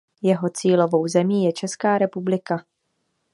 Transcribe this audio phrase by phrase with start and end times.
[0.21, 2.65] Jeho cílovou zemí je Česká republika.